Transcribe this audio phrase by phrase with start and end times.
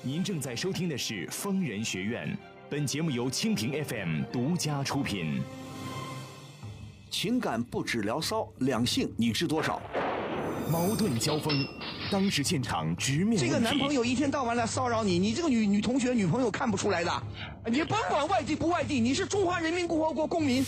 [0.00, 2.28] 您正在收听的是《疯人学院》，
[2.70, 5.42] 本节目由蜻蜓 FM 独家出品。
[7.10, 9.82] 情感不止聊骚，两性你知多少？
[10.70, 11.66] 矛盾交锋，
[12.10, 17.22] 当时现场直面这个男朋友一天到晚来骚扰你，你这个女女同学、女朋友看不出来的。
[17.66, 20.64] 你甭管外地不外地，你是中华人民共和国公民。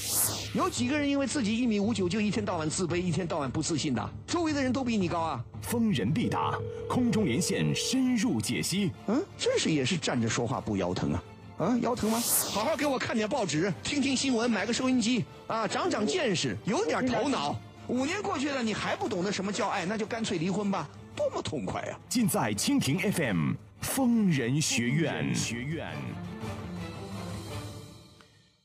[0.55, 4.11] 有几个人因为自己一米五九就一天到晚自卑，一天到晚不自信的？
[4.27, 5.45] 周围的人都比你高啊！
[5.61, 6.59] 疯人必答，
[6.89, 8.91] 空中连线深入解析。
[9.07, 11.23] 嗯，真是也是站着说话不腰疼啊！
[11.59, 12.23] 啊，腰疼吗？
[12.49, 17.55] 好好给我看点报纸，听听新闻，买个收音机啊，长长见识，有点头脑。
[17.91, 25.35] 五年过去了，你还不懂得什么叫爱，那就干脆离婚吧，多么痛快啊、尽在蜻蜓 FM 疯人学院。
[25.35, 25.89] 学院。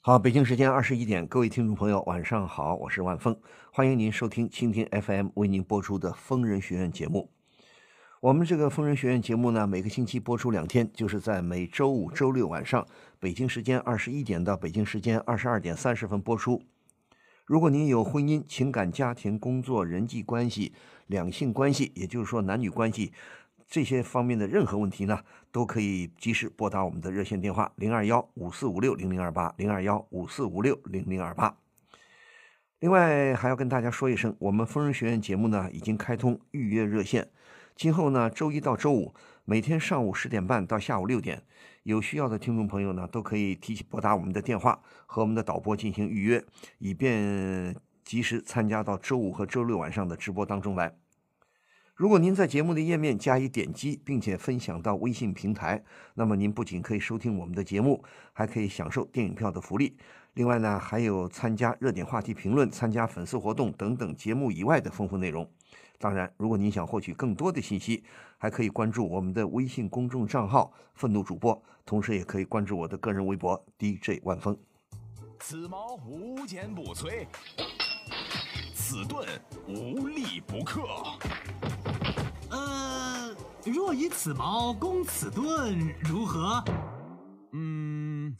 [0.02, 3.36] 好，北京时间二十一点，各位听众朋友，晚上好，我是万峰，
[3.72, 7.32] 欢迎您收听蜻蜓 FM 为您播出的《疯人学院》节目。
[8.22, 12.86] 我们这个《疯人学院》节目呢，每个星期播出两天，就是在每周五、周六晚上，
[13.20, 16.62] 北京时间二十一点到北京时间二十二点三十分播出。
[17.46, 20.74] 如果您有婚姻、情感、家庭、工作、人际关系、
[21.06, 23.14] 两性关系，也就是说男女关系
[23.68, 25.20] 这些方面的任何问题呢，
[25.52, 31.56] 都可以及时拨打我们的热线电话零二幺五四五六零零二八零二幺五四五六零零二八。
[32.80, 37.30] 另外还要跟大家说一声，我们疯人学院节目呢已经开通预约热线，
[37.76, 39.14] 今后呢周一到周五
[39.48, 41.44] 每天上午十点半到下午六点，
[41.84, 46.44] 有需要的听众朋友呢都可以提起拨打我们的电话和我们的导播进行预约，
[46.80, 50.98] 以便及时参加到周五和周六晚上的直播当中来。
[51.94, 55.84] 如果您在节目的页面加以点击，并且分享到微信平台，
[56.16, 59.96] 那么您不仅可以收听我们的节目，还可以享受电影票的福利。
[60.34, 65.48] 另外呢，还有参加热点话题评论、参加粉丝活动等等节目以外的丰富内容。
[65.98, 68.04] 当然，如果您想获取更多的信息，
[68.38, 74.58] 还可以关注我们的微信公众账号“愤怒主播”，同时也可以关注我的个人微博 DJ 万峰。
[75.40, 77.28] 此矛无坚不摧，
[78.74, 79.28] 此盾
[79.68, 80.82] 无力不克。
[82.50, 86.64] 呃，若以此矛攻此盾，如何？
[87.52, 88.36] 嗯，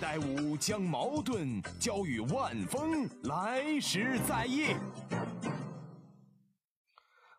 [0.00, 4.74] 待吾将矛盾交与万峰，来时再议。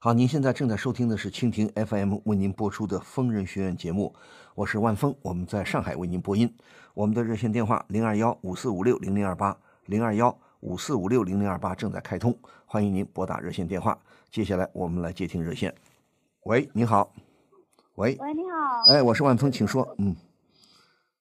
[0.02, 4.16] 好，您现在正在收听的是蜻蜓 FM 为您播出的《疯人学院》节目，
[4.56, 6.50] 我是万峰，我们在上海为您播音。
[6.94, 12.34] 我们的热线电话零二幺五四五六零零二八零二幺五四五六零零二八正在开通，
[12.66, 14.00] 欢迎您拨打热线电话。
[14.32, 15.76] 接下来我们来接听热线。
[16.46, 17.12] 喂，你好。
[17.96, 18.94] 喂，喂，你好。
[18.94, 19.86] 哎，我是万峰，请说。
[19.98, 20.16] 嗯，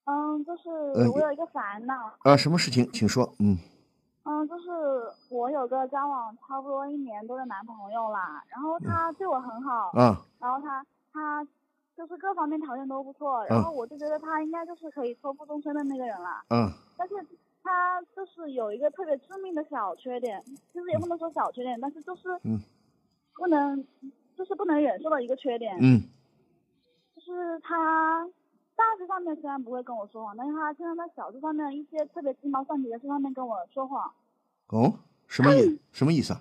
[0.04, 2.88] 嗯，就是呃我有一个烦恼，啊，什么事情？
[2.92, 3.34] 请说。
[3.40, 3.58] 嗯
[4.28, 4.68] 嗯，就是
[5.30, 10.14] 我有个交往差不多一年多的男朋友啦，然后他对我很好，嗯。
[10.38, 11.42] 然后他他
[11.96, 16.70] 就是各方面条件都不错，然后我就觉得他应该就是可以托付终身的那个人啦，嗯。
[16.98, 17.14] 但是
[17.62, 22.60] 他就是有一个特别致命的小缺点，其实也不能说小缺点，但是就是嗯。
[23.34, 23.82] 不能
[24.36, 26.02] 就是不能忍受的一个缺点，嗯。
[27.16, 28.28] 就是他
[28.78, 34.08] 大事上面虽然不会跟我说谎，但是他经常在小事上面一些特别鸡毛蒜皮的事上面跟我说谎。
[34.68, 34.94] 哦，
[35.26, 36.40] 什么意什么意思啊？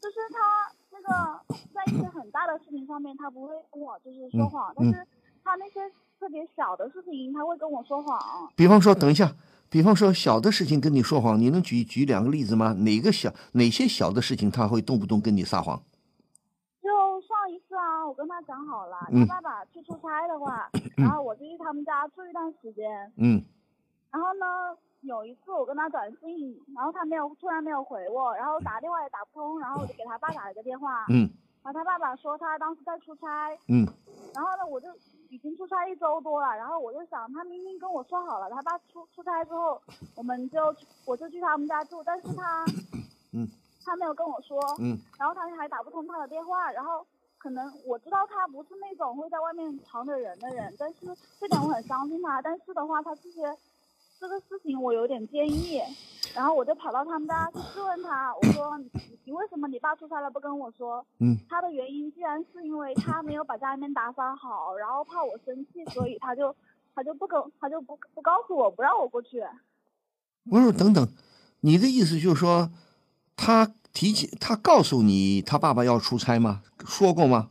[0.00, 1.40] 就是他那个
[1.74, 5.06] 在一些很大的事情上面，他不会跟我就是说谎，嗯但是
[5.44, 5.80] 他那些
[6.18, 8.50] 特别小的事情，他会跟我说谎。
[8.56, 9.34] 比方说，等一下，
[9.68, 12.72] 比方说小的事情跟你说谎，你能举举两个例子吗？
[12.72, 15.82] 哪个小哪些小的事情他会动不动跟你撒谎？
[18.06, 19.26] 我跟他讲好了，嗯。
[19.26, 23.12] 他爸爸去出差的话， 然后我就去他们家住一段时间。
[23.16, 23.42] 嗯。
[24.10, 31.28] 然后呢，有一次我跟他短信，然后他没有突然没有回我，然后打电话也打不通，然后我就给他爸打了个电话，嗯。
[31.62, 33.84] 然后他爸爸说他当时在出差，嗯。
[34.34, 34.88] 然后呢，我就
[35.28, 39.80] 已经出差一周多了，然后我就想，他明明跟我说好了，他爸出出差之后，
[40.16, 40.74] 我们就
[41.04, 42.64] 我就去他们家住，但是他，
[43.32, 43.48] 嗯，
[43.84, 44.96] 他没有跟我说，嗯。
[45.18, 47.04] 然后他还打不通他的电话，然后
[47.38, 51.06] 可能我知道他不是那种会在外面藏着人的人，但是
[51.40, 53.42] 这点我很相信他，但是的话，他这些
[54.18, 55.80] 这个事情我有点介意，
[56.34, 58.90] 然后我就跑到他们家去质问他，我说你
[59.24, 61.04] 你为什么你爸出差了不跟我说？
[61.20, 66.54] 嗯他的原因既然是因为他没有把家里面打扫好，然后怕我生气，所以他就
[66.94, 69.44] 他就不跟他就不不告诉我，不让我过去。
[70.48, 71.06] 不是，等等，
[71.60, 72.70] 你的意思就是说，
[73.36, 76.60] 他提起他告诉你他爸爸要出差吗？
[76.84, 77.48] 说过吗？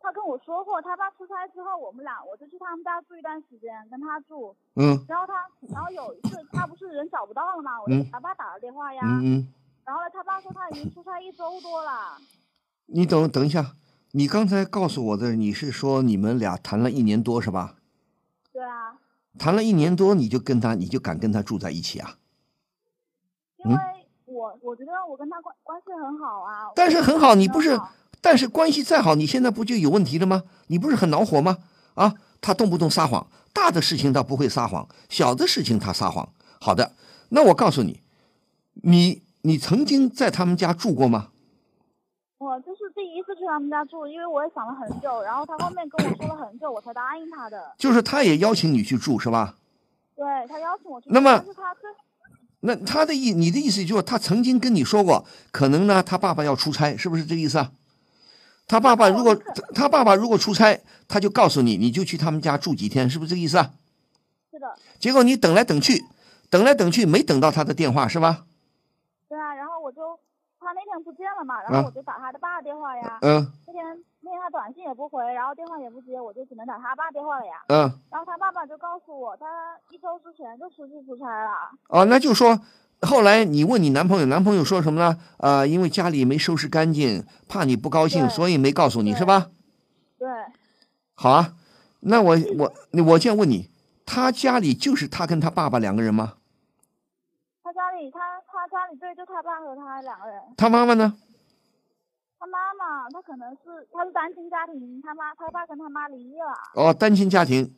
[0.00, 4.56] 他跟我说过，他爸出差之后，我们俩我就去他们家住一段时间，跟他住。
[4.76, 5.34] 嗯然后他，
[5.68, 9.02] 然后有一次他不是人找不到了嘛，我给他爸打了电话呀。
[9.04, 9.52] 嗯嗯，
[9.84, 12.16] 然后呢，他爸说他已经出差一周多了。
[12.88, 13.72] 你等等一下，
[14.12, 17.76] 你刚才告诉我的，你是说你们俩谈了一年多是吧？
[18.50, 18.96] 对啊，
[19.38, 22.16] 谈了一年多，你就跟他，你就敢跟他住在一起啊？
[23.58, 23.95] 因为我
[25.16, 26.70] 我跟他关关系很好啊。
[26.74, 27.80] 但是很好，你不是，
[28.20, 30.42] 但是关系再好，你现在不就有问题了吗？
[30.66, 31.56] 你不是很恼火吗？
[31.94, 36.28] 啊，他动不动撒谎，大的事情他不会撒谎，小的事情他撒谎。
[36.60, 36.92] 好的，
[37.30, 38.02] 那我告诉你，
[38.82, 41.28] 你你曾经在他们家住过吗？
[42.36, 47.72] 我就是第一次去他们家住，因为我也想了很久，然后他后面跟我说了很久，我才答应他的。
[47.78, 49.54] 就是他也邀请你去住是吧？
[50.14, 51.88] 对他邀请我去住，那么但是他最
[52.66, 57.70] 那他的意，你的意思就是他曾经跟你说过，可能呢他爸爸要出差，是不是这个意思啊？
[58.66, 63.70] 他爸爸如果他他爸爸如果出差，他就告诉你，你就去他们家住几天，是不是这个意思啊？
[64.50, 64.66] 是的，
[64.98, 66.04] 结果你等来等去，
[66.50, 68.44] 等来等去没等到他的电话是吧？
[69.28, 70.18] 对啊，然后我就
[70.58, 73.18] 他那天不见了嘛，然啊后我就打他的爸电话呀。
[73.22, 73.84] 嗯那天
[74.26, 77.62] 那天他短信也不回，然后电话也不接，我就只能打他爸电话了呀。
[77.68, 77.78] 嗯，
[78.10, 79.46] 然后他爸爸就告诉我，他
[79.88, 81.50] 一周之前就出去出差了。
[81.88, 82.58] 哦，那就说
[83.02, 85.16] 后来你问你男朋友，男朋友说什么呢？
[85.38, 89.46] 啊、因为家里没收拾干净，怕你不高兴，所以没告诉你是吧？
[90.18, 90.28] 对，
[91.14, 91.54] 好啊，
[92.00, 92.72] 那我我
[93.04, 93.70] 我现在问你，
[94.04, 96.34] 他家里就是他跟他爸爸两个人吗？
[97.62, 98.18] 他家里他
[98.48, 100.42] 他家里对，就他爸和他两个人。
[100.56, 101.14] 他妈妈呢？
[102.46, 106.54] 他妈妈他可能是他是单亲家庭，他妈他爸跟他妈离异了。
[106.74, 107.74] 哦，单亲家庭。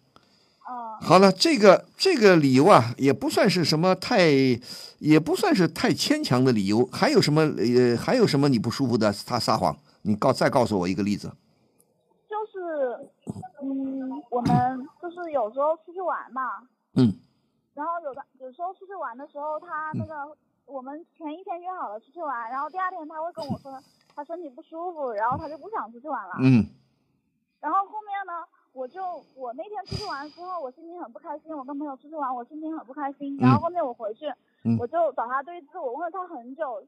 [0.68, 4.20] 嗯，好了，这个这个理由啊，也不算是什么太，
[4.98, 6.84] 也不算是太牵强的理由。
[6.92, 9.10] 还有什么呃，还有什么你不舒服的？
[9.26, 11.32] 他撒谎，你告再告诉我一个例子。
[12.28, 13.10] 就是
[13.62, 16.42] 嗯，我们就是有时候出去玩嘛，
[16.94, 17.14] 嗯
[17.74, 20.36] 然后有的有时候出去玩的时候，他那个、
[20.66, 23.72] 我们前一天约好了出去玩，然后第二天他会跟我说
[24.18, 26.34] 他身体不舒服，然后他就不想出去玩了。
[26.42, 26.66] 嗯
[27.60, 28.32] 然后后面呢，
[28.72, 29.00] 我就
[29.36, 31.56] 我那天出去玩之后，我心情很不开心。
[31.56, 33.36] 我跟朋友出去玩，我心情很不开心。
[33.36, 34.26] 然后后面我回去，
[34.64, 36.84] 嗯我就找他对峙，我问了他很久，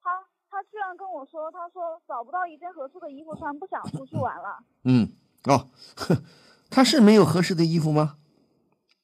[0.00, 4.58] 他他居然跟我说，他说找不到一件合适的衣服穿，不想出去玩了。
[4.84, 5.06] 嗯，
[5.44, 6.16] 哦，呵
[6.70, 8.16] 他是没有合适的衣服吗？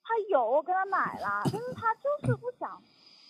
[0.03, 2.81] 他有，我给他买了，但是他就是不想，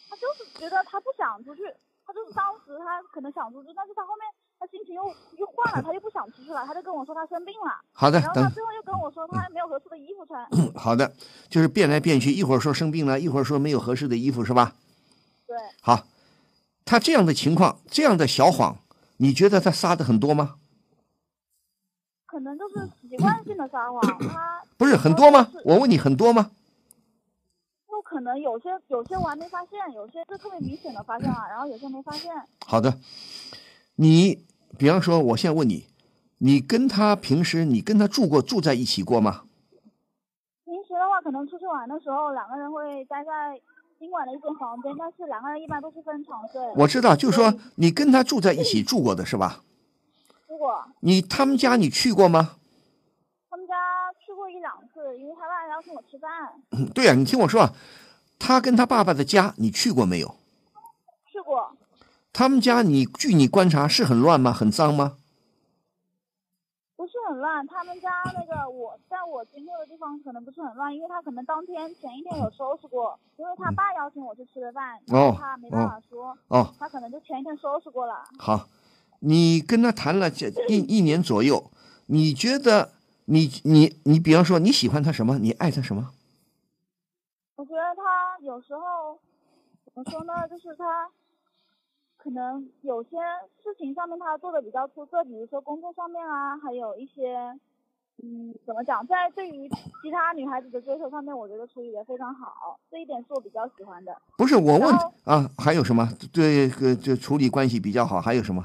[0.08, 1.62] 他就是觉得他不想出去，
[2.06, 4.25] 他就是当时他可能想出去，但是他后面
[4.61, 5.03] 他心情又
[5.37, 10.49] 又换了，他又不想出去了，他就跟我说他生病了，好的，然后他最后又跟我说他没有合适的衣服穿。
[10.75, 11.12] 好的，
[11.49, 14.75] 就是变来变去，一会儿说生病了，一会儿说没有合适的衣服，是吧？
[15.49, 16.05] 对，好，
[16.85, 18.76] 他这样的情况，这样的小谎，
[19.17, 20.55] 你觉得他撒的很多吗？
[22.26, 25.49] 可能就是习惯性的撒谎，他不是很多吗？
[25.64, 26.53] 我问你，很多吗？
[28.17, 32.33] 就可能有些有些我还没发现，有些是特别明显的发现了，然后有些没发现。
[32.65, 32.99] 好的，
[33.97, 34.43] 你
[34.79, 35.85] 比方说，我现在问你，
[36.39, 39.43] 你跟他平时你跟他住过住在一起过吗？
[40.65, 43.61] 平时的话，可能出去玩的时候，两个人会待在
[43.99, 46.59] 宾馆的一间房间，但是两个人一般都是分床睡。
[46.75, 49.61] 我知道，就是说你跟他住在一起住过的是吧？
[50.49, 52.57] 住过你他们家你去过吗？
[53.51, 53.75] 他们家
[54.25, 57.73] 去过一两次，因为他爸要请我吃饭，对呀、你听我说啊，
[58.38, 60.37] 他跟他爸爸的家你去过没有？
[61.31, 61.77] 去过。
[62.33, 64.53] 他们家你据你观察是很乱吗？
[64.53, 65.17] 很脏吗？
[66.97, 78.25] 不是很乱，他们家那个我在我经过的地方可能不是很乱，因为他可能当天前一天有收拾过，因为他爸邀请我去吃的饭，然后哦他没办法说，哦，他可能就前一天收拾过了。
[78.39, 78.69] 好，
[79.20, 81.70] 你跟他谈了这一一年左右，
[82.06, 82.93] 你觉得
[83.27, 85.39] 你你你，比方说你喜欢他什么？
[85.39, 86.13] 你爱他什么？
[88.46, 89.19] 有时候
[89.84, 91.10] 怎么说呢，就是他
[92.17, 93.17] 可能有些
[93.62, 97.36] 事情上面他做的比较出色，比如说工作上面啊，还有一些
[98.22, 99.69] 嗯，怎么讲，在对于
[100.00, 104.17] 其他女孩子的追求上面，我觉得处理的非常好，这一点是我比较喜欢的。
[104.38, 106.08] 不是我问啊，还有什么？
[106.32, 108.65] 对，个这处理关系比较好，还有什么？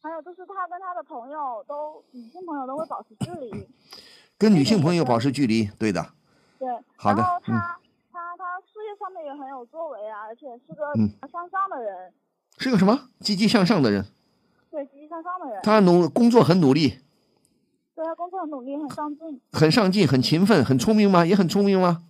[0.00, 3.68] 还有就是他跟他的朋友都女性朋友都会保持距离，
[4.38, 6.06] 跟女性朋友保持距离，对的。
[6.60, 6.68] 对。
[6.96, 7.80] 好的然后他、嗯他
[8.98, 12.12] 上面也很有作为啊，而且是个嗯向上的人，
[12.58, 14.04] 是个什么积极向上的人，
[14.70, 15.60] 对，积极向上的人。
[15.62, 16.98] 他努工作很努力，
[17.94, 21.24] 对他工作很努力，很上进，很上进，很勤奋，很聪明吗？
[21.24, 22.02] 也很聪明吗？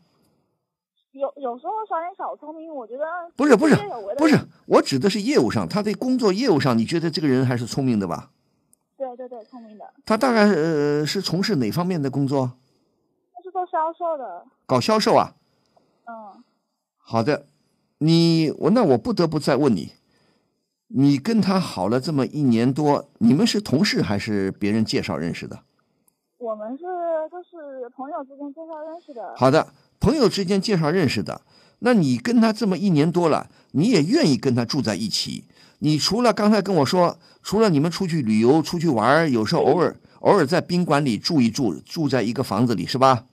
[1.13, 3.05] 有有时候耍点小聪明，我觉得
[3.37, 3.77] 不是不是
[4.19, 4.37] 不是，
[4.67, 8.31] 我指的是业务上，他在工作业务上，你觉得这个人还是聪明的吧？
[8.97, 12.53] 对对对，聪明的，他大概呃是从事哪方面的工作？
[13.33, 15.35] 他是做销售的，搞销售啊？
[16.07, 16.45] 嗯，
[17.07, 17.47] 好的，
[17.99, 19.93] 你我那我不得不再问你，
[20.89, 25.61] 你跟他好了这么一年多，你们是同事还是别人介绍认识的？
[26.39, 26.85] 我们是
[27.31, 29.35] 就是朋友之间介绍认识的。
[29.37, 29.69] 好的，
[30.01, 31.43] 朋友之间介绍认识的，
[31.81, 35.45] 那你跟他这么一年多了，你也愿意跟他住在一起？
[35.81, 43.27] 你除了刚才跟我说，除了你们出去旅游、出去玩儿，有时候偶尔偶尔在宾馆里住一住，住在一个房子里是吧？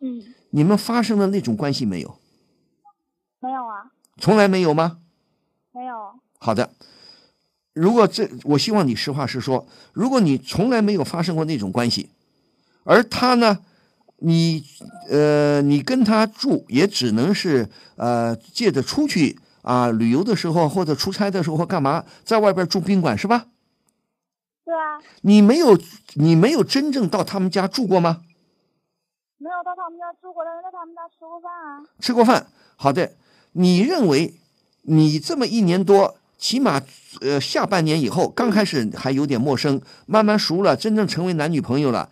[0.00, 2.19] 嗯，你们发生了那种关系没有？
[4.20, 4.98] 从来没有吗？
[5.72, 6.12] 没有。
[6.38, 6.70] 好的，
[7.72, 9.66] 如果这，我希望你实话实说。
[9.92, 12.10] 如果你从来没有发生过那种关系，
[12.84, 13.58] 而他呢，
[14.18, 14.64] 你
[15.08, 23.46] 呃，你跟他住也只能是呃，借着出去啊旅游的时候或者出差的时候或干嘛，在外边住宾馆是吧？
[24.64, 25.78] 对啊，你没有，
[26.14, 28.22] 你没有真正到他们家住过吗？
[29.38, 31.82] 没有到他们家住过，但是在他们家吃过饭啊。
[31.98, 32.46] 吃过饭，
[32.76, 33.12] 好的。
[33.52, 34.34] 你认为
[34.82, 36.16] 你这么一年多？
[36.38, 36.80] 起码，
[37.20, 42.08] 呃，下半年以后，刚开始还有点陌生，慢慢熟了，真正成为男女朋友了。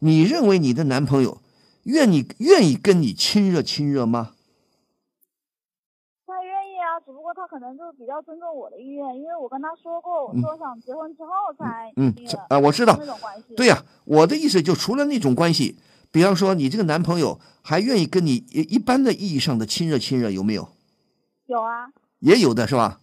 [0.00, 1.40] 你认为你的男朋友
[1.84, 4.32] 愿你愿意跟你亲热亲热吗？
[6.26, 13.54] 他愿意啊，只不过他可能就比较尊重我的意愿，因为我跟他说过，我说想结婚之后才嗯那个啊，我知道那种关系。
[13.54, 15.78] 对呀、我的意思就除了那种关系，
[16.10, 20.68] 比方说你这个男朋友还愿意跟你一一般的意义上的亲热亲热，有没有？
[21.48, 21.88] 有啊，
[22.20, 23.00] 也有的是吧？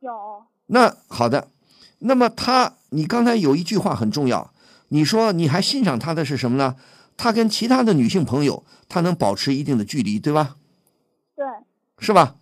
[0.00, 0.44] 有。
[0.66, 1.48] 那好的，
[2.00, 4.52] 那么他，你刚才有一句话很重要，
[4.88, 6.76] 你说你还欣赏他的是什么呢？
[7.16, 10.56] 他跟其他的女性朋友，他能保持一定的距离，对吧？
[11.36, 11.46] 对，
[11.98, 12.34] 是吧？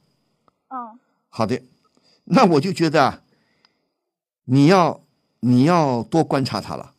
[0.69, 0.99] 嗯，
[1.29, 1.61] 好的，
[2.25, 3.23] 那我就觉得啊，
[4.45, 5.03] 你要
[5.41, 6.95] 你要多观察他了，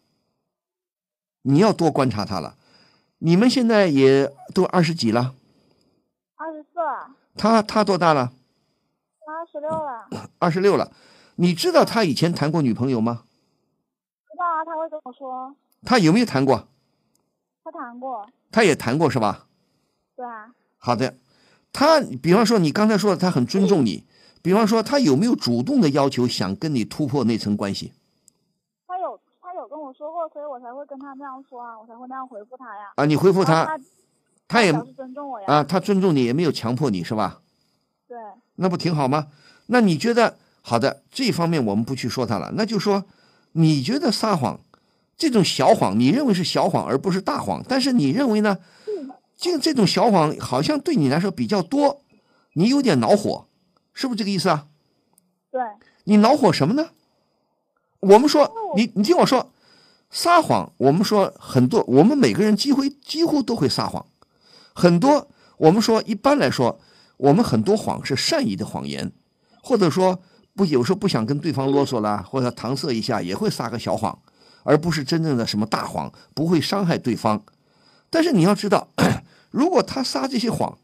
[1.41, 2.55] 你要多观察他了。
[3.17, 5.33] 你们现在也都二十几了，
[7.41, 8.31] 他他多大了？
[9.25, 10.91] 他十六了，二十六了。
[11.37, 13.23] 你知道他以前谈过女朋友吗？
[14.29, 16.67] 知道啊，他会跟我说，他有没有谈过？
[17.63, 19.47] 他谈过，他也谈过是吧？
[20.15, 21.15] 对啊，好的，
[21.73, 24.05] 他比方说你刚才说的他很尊重你，
[24.43, 27.91] 比方说他有没有主动的要求想跟你突破那层关系
[28.85, 32.91] 他有他有跟我说过，所以我才会跟他那样说啊，我才会那样回复他呀。
[32.97, 33.05] 啊？
[33.05, 33.79] 你回复他，他
[34.51, 35.45] 他也尊重我呀。
[35.47, 37.39] 啊，他尊重你，也没有强迫你是吧？
[38.07, 38.17] 对，
[38.55, 39.27] 那不挺好吗？
[39.67, 43.05] 那你觉得好的这方面我们不去说他了，那就说
[43.53, 44.59] 你觉得撒谎
[45.15, 48.57] 这种小谎，你认为是小谎而不是大谎，但是你认为呢？
[49.37, 52.03] 这这种小谎好像对你来说比较多，
[52.53, 53.47] 你有点恼火，
[53.91, 54.67] 是不是这个意思啊？
[55.49, 55.59] 对，
[56.03, 56.89] 你恼火什么呢？
[58.01, 59.51] 我们说，你你听我说，
[60.11, 64.05] 撒谎，我们说很多，我们每个人几乎几乎都会撒谎，
[64.73, 66.79] 很多我们说一般来说，
[67.17, 69.11] 我们很多谎是善意的谎言，
[69.61, 70.21] 或者说
[70.55, 74.19] 不有时候不想跟对方啰嗦啦，或者搪塞一下，也会撒个小谎，
[74.63, 77.43] 而不是真正的什么大谎，不会伤害对方。
[78.09, 78.89] 但是你要知道，
[79.51, 80.77] 如果他撒这些谎，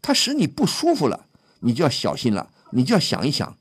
[0.00, 1.26] 他使你不舒服了，
[1.60, 3.56] 你就要小心了，你就要想一想。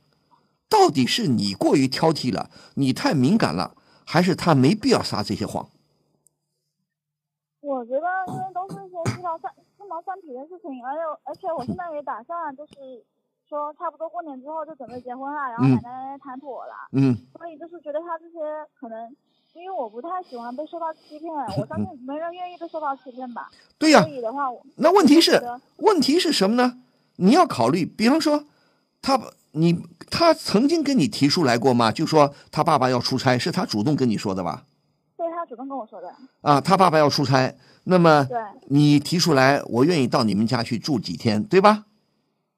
[0.67, 5.69] 到底是你过于挑剔了，你太敏感了，还是他没必要撒这些谎？
[9.95, 12.73] 毛蒜鸡毛蒜皮的事情，而且而且我现在也打算就是
[13.47, 18.39] 说，差不多过年之后就准备结婚了，然后嗯奶奶谈妥了，嗯，所以就是觉得他这些
[18.77, 19.15] 可能，
[19.53, 23.49] 因为我不太喜欢被受到欺骗，我相信没人愿意被受到欺骗吧。
[23.79, 25.41] 对呀、所以的话，那问题是
[25.77, 26.79] 问题是什么呢？
[27.17, 28.43] 你要考虑，比方说，
[29.01, 29.17] 他
[29.51, 31.89] 你他曾经跟你提出来过吗？
[31.91, 34.65] 就说他爸爸要出差，是他主动跟你说的吧？
[35.15, 38.27] 对他主动跟我说的，啊，他爸爸要出差，那么
[38.67, 41.85] 你提出来，我愿意到你们家去住几天，对吧？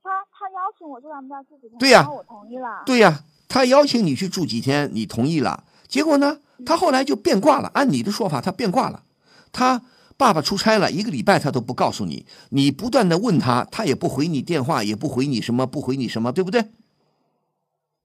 [0.01, 2.83] 他他邀请我住他们家住几天，对呀我同意了。
[2.85, 7.69] 对呀、他邀请你去住几天，你同意了，结果呢，他后来就变卦了。
[7.73, 9.03] 按你的说法，他变卦了。
[9.51, 9.81] 他
[10.15, 16.71] 爸爸出差了一个礼拜，他都不告诉你，你不断的问他，他也不回你电话，也不回你什么，不回你什么，对不对？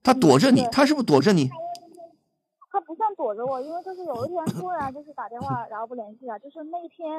[0.03, 1.49] 他躲着你，对他是不是躲着你？
[3.23, 7.09] 躲着我，因为就是有一天突然就是打电话，然后不联系了，就是那一天，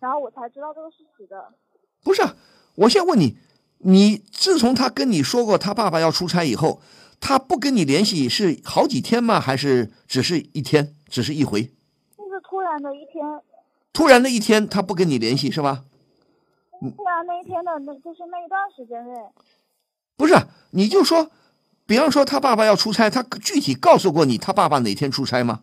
[0.00, 1.54] 然后我才知道这个事实的。
[2.02, 2.34] 不是啊，
[2.74, 3.38] 我现在问你，
[3.78, 6.80] 你自从他跟你说过他爸爸要出差以后，
[7.20, 9.38] 他不跟你联系是好几天吗？
[9.38, 11.62] 还是只是一天，只是一回？
[11.62, 13.24] 就是突然的一天，
[13.92, 15.84] 突然的一天，他不跟你联系是吧？
[16.80, 19.14] 突然那一天的那就是那一段时间内，
[20.16, 20.34] 不是，
[20.72, 21.30] 你就说，
[21.92, 25.60] 比方说他爸爸要出差，他具体告诉过你他爸爸哪天出差吗？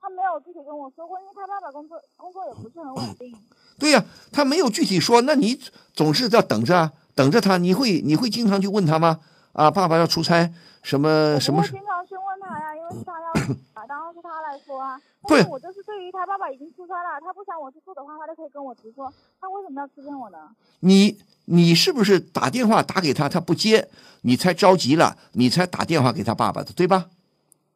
[0.00, 3.36] 他没有具体跟我说过，因为他爸爸工作工作也不是很稳定。
[3.78, 4.02] 对呀、
[4.32, 5.60] 他没有具体说，那你
[5.92, 9.20] 总是要等着啊，等着他，你会你会经常去问他吗？
[9.52, 10.50] 啊，爸爸要出差，
[10.82, 11.66] 什么什么我？
[11.66, 13.28] 经常去问他呀，因为是他要
[13.74, 14.98] 啊，当然是他来说啊。
[15.28, 20.38] 但是我就是对于他爸爸已经出差了，他不想我去做的话，他就可以跟我直说，他为什么要欺骗我呢？
[20.80, 21.18] 你
[21.52, 23.88] 你是不是打电话打给他，他不接，
[24.22, 27.06] 你才着急了，你才打电话给他爸爸的，对吧？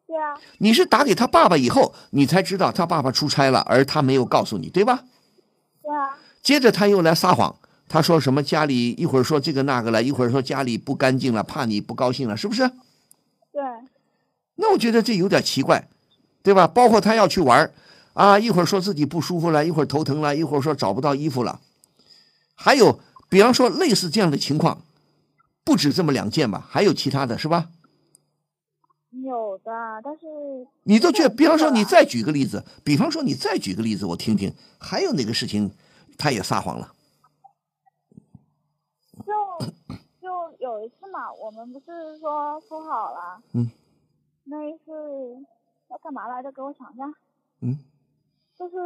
[0.07, 5.03] 对啊，你是打给他爸爸以后，你才知道他爸爸出差了，而他没有告诉你，对吧？
[5.83, 7.57] 对啊，接着他又来撒谎，
[7.89, 12.69] 他说什么家里一会儿说这个那个了，一会儿说家里不干净了，怕你不高兴了，是不是？
[13.53, 13.63] 对，
[14.55, 15.89] 那我觉得这有点奇怪，
[16.45, 16.69] 对吧？
[16.69, 17.73] 包括他要去玩儿
[18.13, 21.59] 啊，一会儿说自己不舒服了，一会儿头疼了，一会儿说找不到衣服了，
[22.55, 23.01] 还有
[23.35, 24.83] 比方说类似这样的情况，
[25.65, 27.69] 不止这么两件吧，还有其他的是吧？
[29.11, 29.73] 有的，
[30.05, 30.25] 但是
[30.85, 35.69] 你都觉得，比方说你再举个例子，比方说你再举个例子，我听听，还有哪个事情
[36.17, 36.93] 他也撒谎了？
[39.27, 39.67] 就
[40.23, 43.69] 就有一次嘛，我们不是说说好了，嗯，
[44.45, 44.93] 那一次
[45.91, 46.53] 要干嘛来着？
[46.53, 47.03] 给我想一下，
[47.63, 47.77] 嗯
[48.57, 48.77] 就是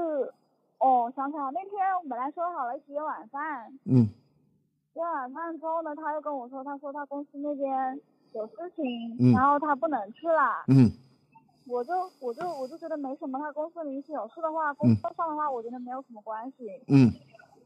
[0.78, 4.08] 哦，想起来，那天我本来说好了一起约晚饭，嗯
[4.94, 8.00] 约晚饭之后呢，他又跟我说，他说他公司那边
[8.32, 10.64] 有事情，嗯然后他不能去了。
[10.68, 10.90] 嗯
[11.66, 16.66] 我就我就我就觉得没什么，他公司临时有事的话，工作上的话，我觉得没有什么关系。
[16.88, 17.12] 嗯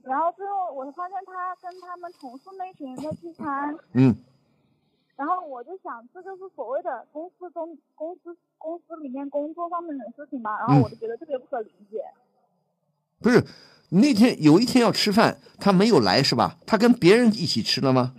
[0.02, 4.14] 然后最后我发现他跟他们同事那群人在聚餐，嗯
[5.14, 10.58] 然后我就想，这就是所谓的公司中公司公司里面工作上面的事情吧。
[10.58, 12.02] 然后我就觉得特别不可理解。
[13.20, 13.40] 不是，
[13.94, 16.56] 那天有一天要吃饭，他没有来是吧？
[16.66, 18.14] 他跟别人一起吃了吗？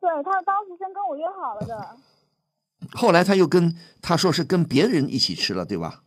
[0.00, 1.96] 对他当时先跟我约好了的，
[2.92, 6.04] 后来他又跟他说是跟别人一起吃了，对吧？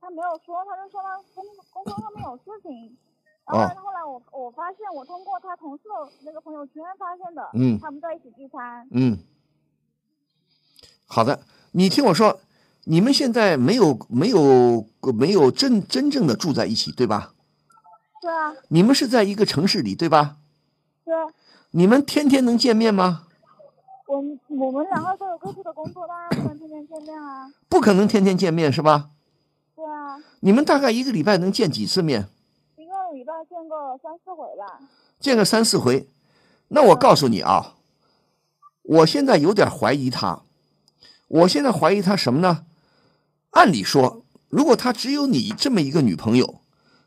[0.00, 2.96] 他没有说，他就说他工工作上面有事情。
[3.44, 8.86] 后后来我我发现，我通过他同事的那个朋友圈发现的，嗯他们在一起聚餐。
[8.92, 9.18] 嗯，
[11.06, 11.40] 好的，
[11.72, 12.38] 你听我说，
[12.84, 14.86] 你们现在没有没有
[15.18, 17.34] 没有真真正的住在一起，对吧？
[18.22, 20.36] 对啊，你们是在一个城市里，对吧？
[21.04, 21.12] 对，
[21.72, 23.26] 你们天天能见面吗？
[24.06, 27.50] 我们我们两个都有各自的工作，当然不能天天见面啊。
[27.68, 29.10] 不可能天天见面是吧？
[29.74, 32.28] 对啊，你们大概一个礼拜能见几次面？
[32.76, 34.78] 一个礼拜见个三四回吧。
[35.18, 36.08] 见个三四回。
[36.68, 37.74] 那我告诉你啊，
[38.82, 40.42] 我现在有点怀疑他。
[41.26, 42.66] 我现在怀疑他什么呢？
[43.50, 46.60] 按理说，如果他只有你这么一个女朋友，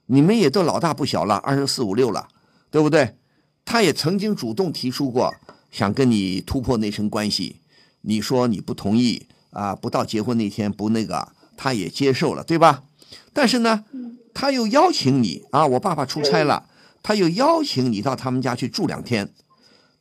[0.08, 2.28] 你们也都老大不小了，二十四五六了，
[2.70, 3.16] 对不对？
[3.64, 5.34] 他也曾经主动提出过
[5.72, 7.62] 想跟你突破那层关系，
[8.02, 12.84] 你说你不同意啊，不到结婚那天不那个，他也接受了，对吧？
[13.34, 13.86] 但是呢，
[14.34, 16.70] 他又邀请你啊，我爸爸出差了，
[17.02, 19.34] 他又邀请你到他们家去住两天，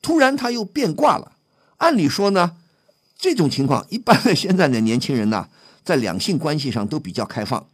[0.03, 1.33] 突然他又变卦了。
[1.79, 2.57] 按理说呢，
[3.17, 5.49] 这种情况，一般的现在的年轻人呢，
[5.83, 7.67] 在两性关系上都比较开放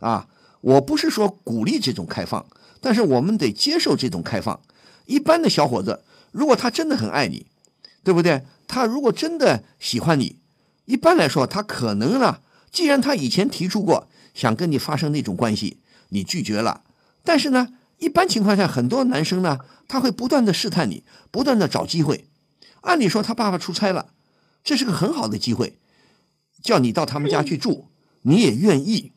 [0.00, 0.28] 啊。
[0.60, 2.46] 我不是说鼓励这种开放，
[2.80, 4.60] 但是我们得接受这种开放。
[5.06, 7.46] 一般的小伙子，如果他真的很爱你，
[8.02, 8.44] 对不对？
[8.66, 10.36] 他如果真的喜欢你，
[10.84, 12.40] 一般来说，他可能呢，
[12.70, 15.78] 既然他以前提出过想跟你发生那种关系，
[16.10, 16.82] 你拒绝了，
[17.24, 17.68] 但是呢，
[17.98, 22.26] 一般情况下，很多男生呢，他会不断的试探你，不断的找机会。
[22.82, 24.10] 按理说，他爸爸出差了，
[24.62, 25.78] 这是个很好的机会，
[26.62, 27.86] 叫你到他们家去住，
[28.22, 29.12] 你也愿意。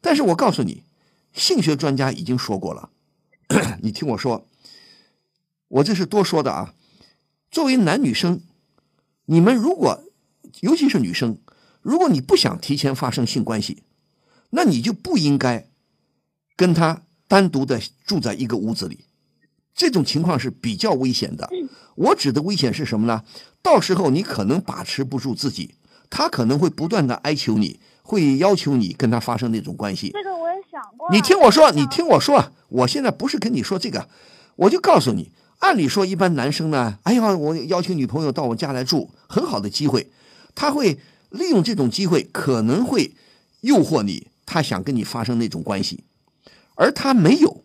[0.00, 0.84] 但是我告诉你，
[1.32, 2.90] 性学专家已经说过了，
[3.82, 4.46] 你听我说，
[5.68, 6.74] 我这是多说的啊。
[7.50, 8.40] 作为男女生，
[9.26, 10.04] 你们如果，
[10.60, 11.38] 尤其是女生，
[11.82, 13.82] 如果你不想提前发生性关系，
[14.50, 15.68] 那你就不应该
[16.56, 19.04] 跟他单独的住在一个屋子里。
[19.74, 21.48] 这种情况是比较危险的。
[21.94, 23.24] 我指的危险是什么呢？
[23.62, 25.74] 到时候你可能把持不住自己，
[26.08, 27.80] 他可能会不断的哀求你，
[28.10, 30.10] 会要求你跟他发生那种关系。
[30.10, 31.14] 这个我也想过啊。
[31.14, 34.08] 你听我说，你听我说，我现在不是跟你说这个，
[34.56, 40.10] 我就告诉你，按理说一般男生呢，哎呀，我邀请女朋友到我家来住，很好的机会，
[40.56, 43.14] 他会利用这种机会，可能会
[43.60, 46.02] 诱惑你，他想跟你发生那种关系，
[46.74, 47.62] 而他没有，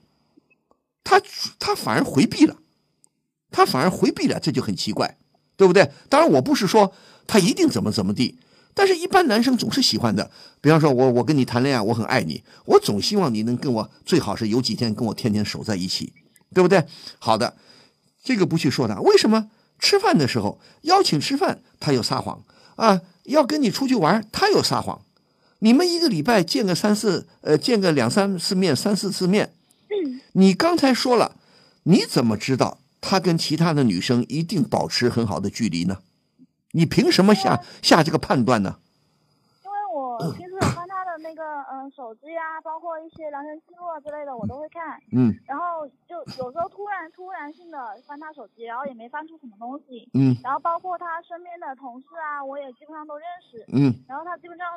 [1.04, 1.20] 他
[1.58, 2.58] 他反而回避了，
[3.50, 5.18] 他反而回避了，这就很奇怪，
[5.58, 5.90] 对不对？
[6.08, 6.94] 当然，我不是说
[7.26, 8.38] 他一定怎么怎么地。
[8.78, 10.30] 但是，一般男生总是喜欢的。
[10.62, 16.12] 比方说，我我跟你谈恋爱，我很爱你，我总希望你能跟我，最好是有几天跟我天天守在一起，
[16.54, 16.86] 对不对？
[17.18, 17.56] 好的，
[18.24, 19.00] 这个不去说他。
[19.00, 22.44] 为什么吃饭的时候邀请吃饭，他又撒谎
[22.76, 23.02] 啊？
[23.24, 25.02] 要跟你出去玩，他又撒谎。
[25.60, 29.54] 你们一个礼拜见个三四，呃，见个两三次面，三四次面。
[29.90, 31.38] 嗯你刚才说了，
[31.84, 36.00] 你怎么知道他跟其他的女生一定保持很好的距离呢？
[36.76, 38.76] 你凭什么下下这个判断呢？
[39.64, 45.00] 因为我 平时有看他的那个嗯手机啊，包括一些聊天记录啊之类的，我都会看。
[45.14, 50.08] 嗯然后就有时候突然突然性的翻他手机，然后也没翻出什么东西。
[50.14, 53.64] 嗯然后包括他身边的同事啊，我也基本上都认识。
[53.72, 54.68] 嗯然后他基本上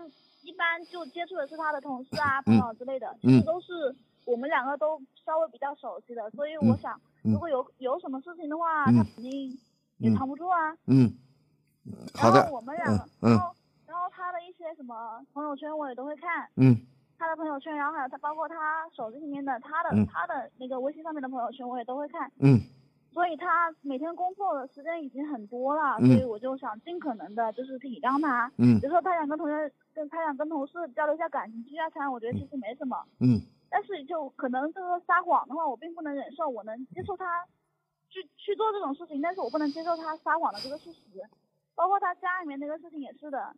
[0.43, 9.51] 一般就接触的是他的同事啊、嗯朋友之类的，其嗯实都是我们两个都稍微比较熟悉的，所以我想，嗯如果有有什么事情的话，嗯他肯定
[9.99, 10.73] 也嗯藏不住啊。
[10.87, 11.13] 嗯，
[12.15, 13.55] 好的然后我们两个，嗯嗯然后
[13.87, 16.77] 然后他的一些什么朋友圈我也都会看，嗯
[17.19, 22.61] 他的朋友圈，然后还有他包括他手机里面的他的、嗯他的那个微信上面的朋友圈我也都会看，嗯
[23.13, 28.51] 所以他每天工作的时间已经很多了，嗯所以我就想尽可能的就是体谅他。
[28.59, 32.97] 嗯比如说他想跟同学跟他想跟同事交流一下感情，聚下餐，我觉得其实没什么。
[33.19, 37.45] 嗯但是就可能就是撒谎的话，我并不能忍受，我能接受他
[38.09, 41.01] 去去做这种事情，但是我不能接受他撒谎的这个事实。
[41.79, 43.55] 包括他家里面那个事情也是的，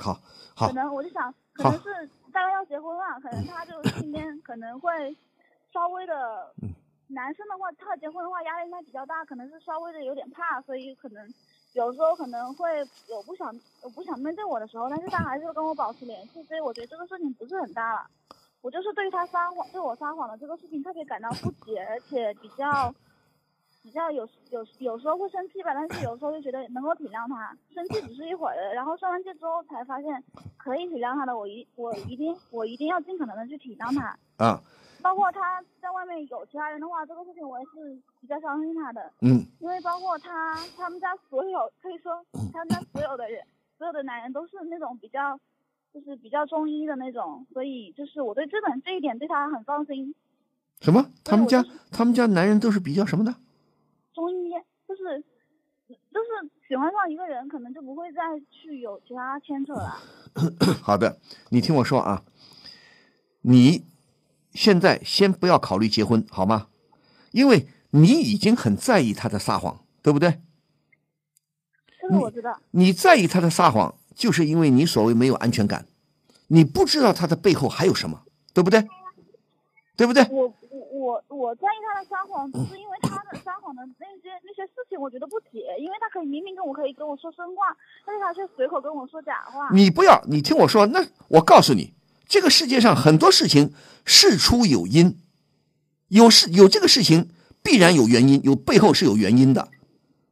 [0.00, 0.14] 好
[0.56, 0.68] 好。
[0.68, 5.14] 可能我就想，可能是大概要结婚了，可能他就今天可能会
[5.70, 6.74] 稍微的，嗯。
[7.10, 11.26] 男生的话，他结婚的话压力应该比较大，可能是稍微的有点怕，所以可能
[11.72, 18.10] 有时候可能会有不想有不想面对我的时候，但是他还是会跟我保持联系，所以我觉得这个事情不是很大了。
[18.60, 22.94] 我就是对他撒谎，对我撒谎的这个事情特别感到不解，而且比较
[23.82, 30.22] 比较有有有时候会生气吧，但是有时候就觉得能够体谅他，生气只是一会儿的，然后生完气之后才发现
[30.56, 34.60] 可以体谅他的，我一我一定我一定要尽可能的去体谅他， 啊
[35.00, 42.20] 包括他在外面有其他人的话，这个事情我也是比较相信他的，嗯因为包括他他们家所有可以说
[42.52, 43.42] 他们家所有的人
[43.78, 45.38] 所有的男人都是那种比较
[45.94, 50.14] 就是比较中医的那种，所以就是我对这本这一点对他很放心。
[50.80, 51.06] 什么？
[51.24, 53.32] 他们家就是他们家男人都是比较什么的？
[54.18, 54.50] 中医
[54.88, 55.22] 就是
[56.12, 59.96] 就是喜欢上一个人，可能就不会再去有其他牵扯了。
[60.82, 62.24] 好的，你听我说啊，
[63.42, 63.84] 你
[64.52, 66.66] 现在先不要考虑结婚，好吗？
[67.30, 70.40] 因为你已经很在意他的撒谎，对不对？
[72.00, 75.86] 这个我知道，你在意他的撒谎，就是因为你所谓没有安全感，
[76.48, 78.84] 你不知道他的背后还有什么，对不对？
[79.96, 80.26] 对不对？
[80.30, 80.52] 我
[81.08, 89.70] 我我我在意他的撒谎， 只是因为他的撒谎的那些那些事情，我觉得不解，因为他可以明明跟我可以跟我说真话，但是他却随口跟我说假话。
[89.72, 91.94] 你不要，你听我说，那我告诉你，
[92.28, 93.72] 这个世界上很多事情
[94.04, 95.18] 事出有因，
[96.08, 97.30] 有事有这个事情
[97.62, 99.70] 必然有原因，有背后是有原因的，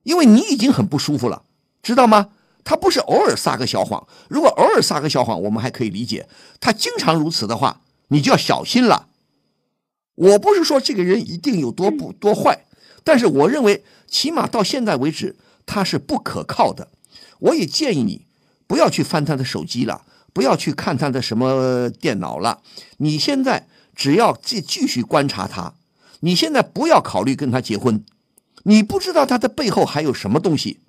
[0.03, 1.45] 因为你已经很不舒服了，
[1.83, 2.31] 知道吗？
[2.65, 6.27] 他不是偶尔撒个小谎，如果偶尔撒个小谎，我们还可以理解；
[6.61, 9.09] 他经常如此的话，你就要小心了。
[10.17, 12.67] 我不是说这个人一定有多不多坏，
[13.05, 16.89] 但是我认为起码到现在为止，他是不可靠的。
[17.39, 18.27] 我也建议你
[18.67, 20.03] 不要去翻他的手机了，
[20.33, 22.63] 不要去看他的什么电脑了。
[22.97, 25.75] 你现在只要继继续观察他，
[26.21, 28.03] 你现在不要考虑跟他结婚，
[28.65, 30.81] 你不知道他的背后还有什么东西，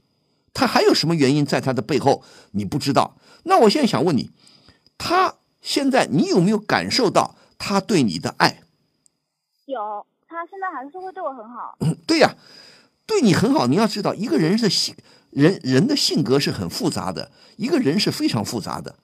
[0.54, 3.18] 他还有什么原因在他的背后，你不知道。
[3.44, 4.32] 那我现在想问你，
[4.98, 8.62] 他现在你有没有感受到他对你的爱？
[9.68, 11.78] 有，他现在还是会对我很好。
[12.08, 12.36] 对呀、
[13.06, 13.68] 对你很好。
[13.68, 14.96] 你要知道，一个人的性
[15.30, 18.96] 人人的性格是很复杂的，一个人是非常复杂的。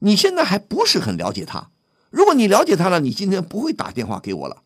[0.00, 1.70] 你现在还不是很了解他。
[2.10, 4.62] 如果你了解他了，你今天不会打电话给我了。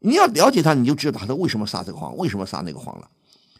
[0.00, 3.08] 你要了解他，你就知道他为什么撒这个谎，为什么撒那个谎了。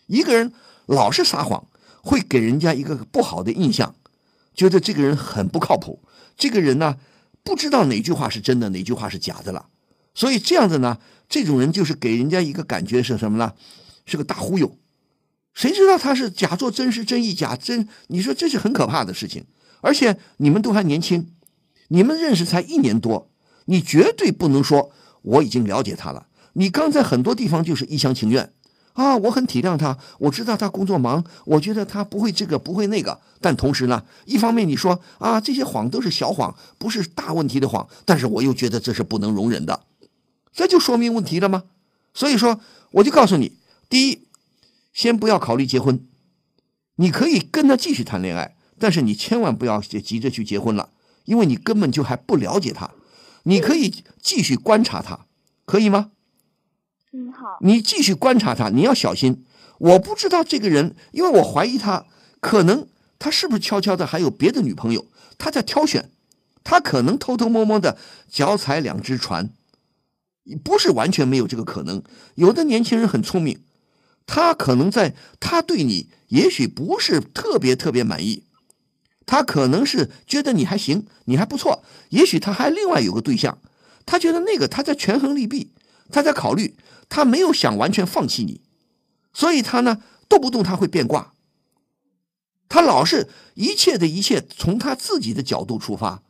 [0.07, 0.53] 一个人
[0.85, 1.67] 老是撒谎，
[2.03, 3.95] 会给人家一个不好的印象，
[4.55, 6.03] 觉得这个人很不靠谱。
[6.37, 6.99] 这个人呢，
[7.43, 9.69] 不知道哪句话是真的，哪句话是假的了。
[10.15, 13.53] 所以这样子呢，这种人就是给人家一个感觉是什么呢？
[14.07, 14.77] 是个大忽悠。
[15.53, 17.89] 谁知道他是假作真是真亦假真？
[18.09, 19.45] 你说这是很可怕的事情。
[19.81, 21.29] 而且你们都还年轻，
[21.89, 23.31] 你们认识才一年多，
[23.67, 24.91] 你绝对不能说
[25.23, 26.27] 我已经了解他了。
[26.55, 28.53] 你刚才很多地方就是一厢情愿
[28.95, 33.21] 啊，我很体谅他，我知道他工作忙，我觉得他不会这个不会那个。
[33.41, 39.85] 但同时呢，一方面你说啊这些谎都是小谎，不是大问题的谎，但是我又觉得这是不能容忍的。
[40.55, 41.65] 这就说明问题了吗？
[42.15, 42.61] 所以说，
[42.93, 43.59] 我就告诉你，
[43.91, 44.29] 第一，
[44.93, 46.07] 先不要考虑结婚，
[46.97, 50.91] 你可以跟他继续谈恋爱，但是你千万不要急着去结婚了，
[51.25, 52.93] 因为你根本就还不了解他。
[53.43, 55.27] 你可以继续观察他，
[55.67, 56.13] 可以吗？
[57.13, 59.45] 嗯，好，你继续观察他，你要小心。
[59.79, 62.07] 我不知道这个人，因为我怀疑他，
[62.41, 62.87] 可能
[63.19, 66.11] 他是不是悄悄的还有别的女朋友，他在挑选，
[66.63, 67.99] 他可能偷偷摸摸的
[68.31, 69.51] 脚踩两只船，
[70.63, 72.03] 不是完全没有这个可能。
[72.35, 73.63] 有的年轻人很聪明，
[74.27, 78.45] 他可能在他对你也许不是特别特别满意，
[79.27, 83.59] 他可能是觉得你还行，你还不错，也许他还另外有个对象，
[84.05, 85.73] 他觉得那个他在权衡利弊，
[86.11, 86.77] 他在考虑，
[87.09, 88.61] 他没有想完全放弃你，
[89.33, 91.33] 所以他呢动不动他会变卦，
[92.69, 96.23] 他老是一切的一切从他自己的角度出发，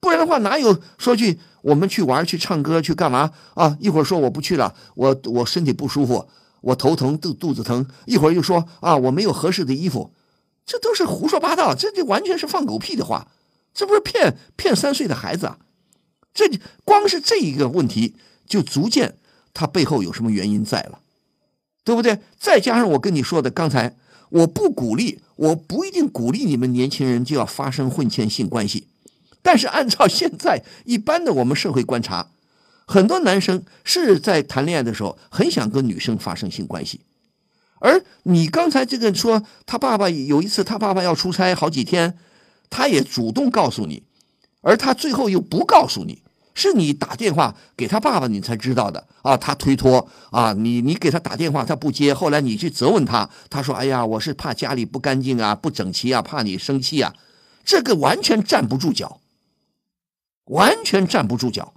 [0.00, 3.76] 不然的话哪有说句我们去玩去唱歌去干嘛啊？
[3.80, 6.28] 一会儿说我不去了，我我身体不舒服。
[6.62, 10.12] 我头疼肚肚子疼，一会儿又说啊我没有合适的衣服，
[10.66, 13.28] 这都是胡说八道，这就完全是放狗屁的话，
[13.72, 15.58] 这不是骗骗三岁的孩子啊？
[16.34, 16.50] 这
[16.84, 18.14] 光是这一个问题
[18.46, 19.16] 就足见
[19.54, 21.00] 他背后有什么原因在了，
[21.82, 22.18] 对不对？
[22.38, 23.96] 再加上我跟你说的刚才，
[24.28, 28.86] 我不鼓励，我不一定鼓励你们年轻人就要发生婚前性关系，
[29.42, 32.28] 但是按照现在一般的我们社会观察。
[32.86, 37.00] 很多男生是在谈恋爱的时候很想跟女生发生性关系，
[37.78, 42.18] 而你刚才这个说他爸爸有一次他爸爸要出差好几天，
[42.68, 44.02] 他也主动告诉你，
[44.62, 49.06] 而他最后又不告诉你，是你打电话给他爸爸你才知道的。
[49.22, 57.14] 啊，他推脱啊，你你给他打电话他不接，后来你去责问他，他说哎呀我是怕家里不干净啊不整齐啊怕你生气啊，
[57.64, 59.20] 这个完全站不住脚，
[60.44, 61.74] 完全站不住脚。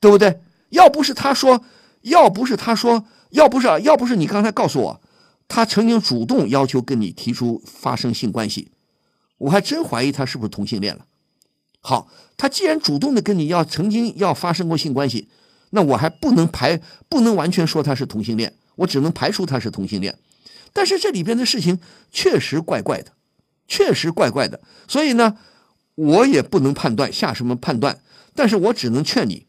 [0.00, 0.38] 对不对？
[0.68, 1.64] 要不是他说，
[2.02, 5.00] 要不是他说，要不是要不是你刚才告诉我，
[5.48, 8.70] 他曾经主动要求跟你提出发生性关系，
[9.38, 11.06] 我还真怀疑他是不是同性恋了。
[11.80, 15.30] 好，他既然主动的跟你要曾经要发生过性关系，
[15.70, 20.18] 那我还不能排，不能完全说他是同性恋，我只能排除他是同性恋。
[20.74, 21.80] 但是这里边的事情
[22.12, 23.12] 确实怪怪的，
[23.66, 25.38] 确实怪怪的，所以呢，
[25.94, 28.00] 我也不能判断下什么判断，
[28.34, 29.46] 但是我只能劝你。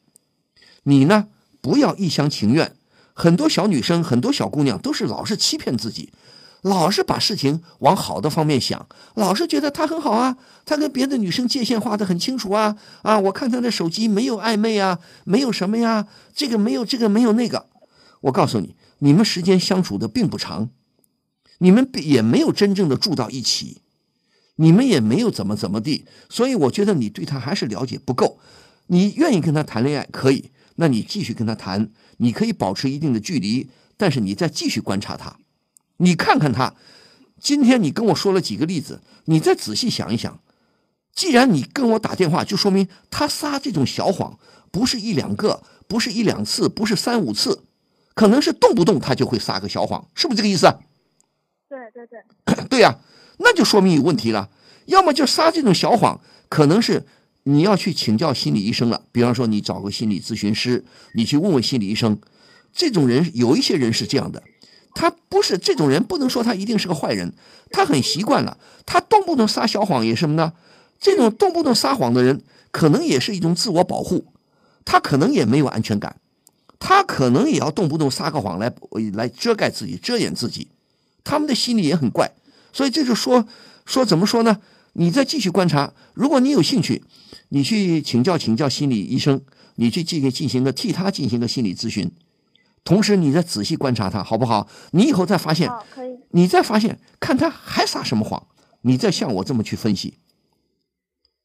[0.84, 1.28] 你呢？
[1.62, 2.76] 不要一厢情愿。
[3.14, 6.12] 很多小女生、很多小姑娘都是老是欺骗自己，
[6.62, 13.18] 老是把事情往好的方面想，老是觉得他很好啊，他跟别的女生界限画得很清楚啊啊！
[13.20, 17.68] 我看他的手机没有暧昧啊，没有什么呀，这个没有这个没有那个。
[18.22, 20.70] 我告诉你，你们时间相处的并不长，
[21.60, 23.82] 你们也没有真正的住到一起，
[24.56, 28.40] 你们也没有怎么怎么地，所以我觉得你对他还是了解不够。
[28.88, 30.52] 你愿意跟他谈恋爱可以。
[30.76, 35.38] 那你继续跟他谈，你可以保持一定的距离，但是你再继续观察他，
[35.98, 36.74] 你看看他。
[37.40, 40.40] 今天你跟我说了几个例子，你再仔细想一想。
[41.14, 44.38] 既然你跟我打电话，就说明他撒这种小谎
[44.72, 47.64] 不是一两个，不是一两次，不是三五次，
[48.14, 50.68] 可能是动不动他就会撒个小谎，是不是这个意思？
[51.70, 53.00] 对对对，对 呀，
[53.38, 54.50] 那就说明有问题了。
[54.86, 56.20] 要么就撒这种小谎，
[56.50, 57.06] 可能是。
[57.48, 62.18] 你要去请教心理医生了，比方说你找个心理咨询师，你去问问心理医生。
[62.74, 64.42] 这种人有一些人是这样的，
[64.96, 67.34] 他不是这种人，不能说他一定是个坏人，
[67.70, 70.54] 他很习惯了，他动不动撒小谎也什么呢？
[71.00, 74.26] 这种动不动撒谎的人，可能也是一种自我保护，
[74.84, 76.20] 他可能也没有安全感，
[76.80, 78.74] 他可能也要动不动撒个谎来
[79.14, 80.70] 来遮盖自己、遮掩自己，
[81.24, 82.32] 他们的心理也很怪，
[82.76, 83.48] 所以这就说
[83.86, 84.60] 说怎么说呢？
[84.94, 87.04] 你再继续观察，如果你有兴趣。
[87.50, 89.40] 你去请教请教心理医生，
[89.76, 92.12] 你去进行进行个替他进行个心理咨询，
[92.84, 94.68] 同时你再仔细观察他，好不好？
[94.92, 95.70] 你以后再发现，
[96.32, 98.48] 你再发现看他还撒什么谎，
[98.82, 100.18] 你再像我这么去分析，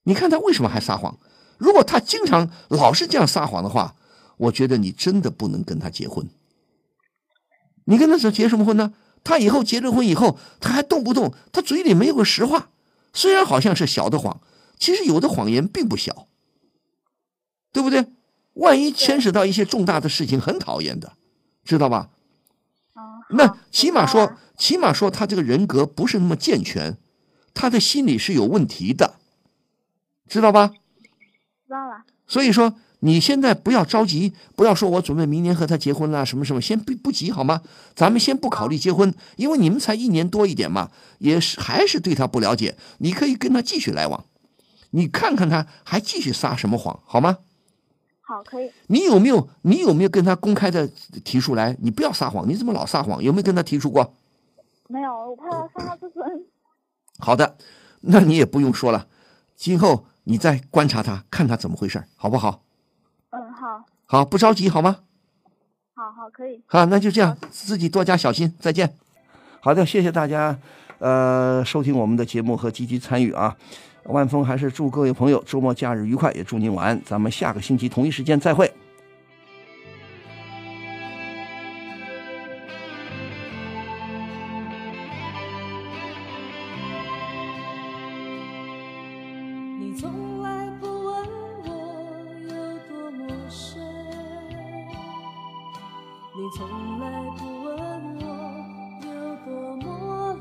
[0.04, 1.18] 你看他为什么还撒谎？
[1.58, 3.94] 如果他经常老是这样撒谎的话，
[4.38, 6.26] 我觉得你真的不能跟他结婚。
[7.84, 8.94] 你跟他说结什么婚呢？
[9.22, 12.70] 他以后结了婚以后，他还动不动他嘴里没有个实话，
[13.12, 14.40] 虽然好像是小的谎。
[14.78, 16.26] 其实有的谎言并不小，
[17.70, 18.06] 对不对？
[18.54, 21.12] 万一牵扯到一些重大的事情，很讨厌的，
[21.62, 22.08] 知道吧？
[23.28, 26.96] 那起码说，起码说他这个人格不是那么健全，
[27.52, 29.16] 他的心理是有问题的，
[30.26, 30.68] 知道吧？
[30.68, 32.04] 知道了。
[32.26, 37.62] 所以说，你现在不要着急，不要说我准备明年和他结婚了，什么什么，先不不急好吗？
[37.94, 44.24] 咱们先不考虑结婚，因为你们才一年多一点嘛，也是还是对他不了解，你可以跟他继续来往。
[44.90, 47.38] 你看看他还继续撒什么谎，好吗？
[48.22, 48.70] 好，可以。
[48.88, 50.88] 你有没有你有没有跟他公开的
[51.24, 51.76] 提出来？
[51.80, 53.22] 你不要撒谎，你怎么老撒谎？
[53.22, 54.14] 有没有跟他提出过？
[54.88, 56.24] 没有，我怕他伤他自尊。
[57.18, 57.56] 好的，
[58.02, 59.06] 那你也不用说了。
[59.56, 62.62] 今后你再观察他，看他怎么回事，好不好？
[64.12, 64.96] 好，不着急，好吗？
[65.94, 66.60] 好好，可以。
[66.66, 68.52] 好，那就这样，自己多加小心。
[68.58, 68.92] 再见。
[69.60, 70.58] 好的，谢谢大家，
[70.98, 73.56] 呃，收听我们的节目和积极参与啊。
[74.06, 77.00] 万峰还是祝各位朋友周末假日愉快，也祝您晚安。
[77.04, 78.68] 咱们下个星期同一时间再会。
[96.40, 96.66] 你从
[96.98, 97.04] 来
[97.36, 97.70] 不问
[98.16, 98.24] 我
[99.04, 99.08] 有
[99.44, 99.84] 多么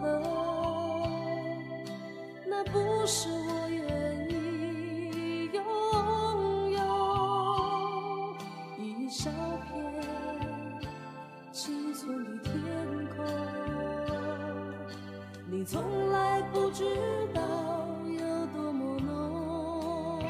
[0.01, 0.07] 冷，
[2.47, 5.61] 那不是我愿意拥
[6.71, 6.79] 有
[8.77, 9.29] 一小
[9.67, 9.69] 片
[11.51, 12.53] 青春的天
[13.17, 13.17] 空。
[15.51, 16.85] 你从来不知
[17.33, 17.41] 道
[18.07, 20.23] 有多么浓，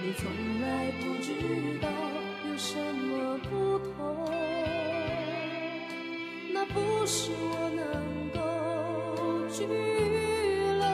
[0.00, 0.22] 你从
[7.02, 8.38] 不是我能够
[9.50, 9.66] 拘
[10.78, 10.86] 留，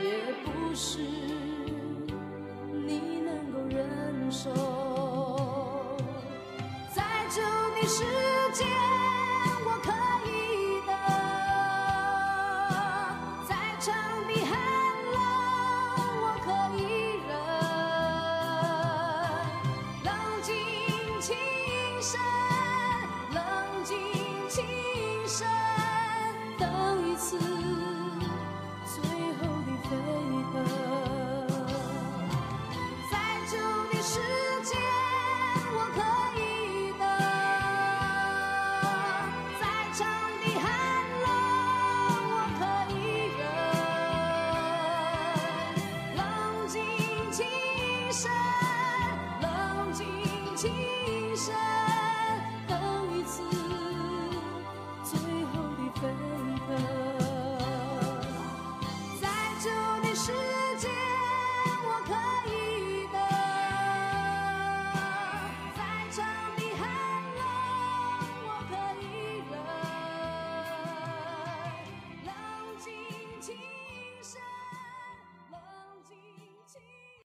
[0.00, 0.98] 也不是
[2.72, 3.76] 你能够忍
[4.32, 4.48] 受。
[6.94, 7.42] 在这
[7.74, 7.86] 里